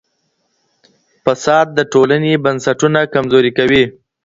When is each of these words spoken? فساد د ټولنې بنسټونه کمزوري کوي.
فساد 1.23 1.67
د 1.77 1.79
ټولنې 1.93 2.33
بنسټونه 2.43 2.99
کمزوري 3.13 3.51
کوي. 3.57 3.83